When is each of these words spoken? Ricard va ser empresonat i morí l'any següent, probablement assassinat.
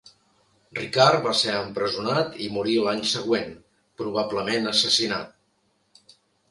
Ricard 0.77 1.19
va 1.27 1.33
ser 1.41 1.57
empresonat 1.57 2.39
i 2.47 2.49
morí 2.57 2.79
l'any 2.87 3.05
següent, 3.13 3.55
probablement 4.03 4.71
assassinat. 4.75 6.15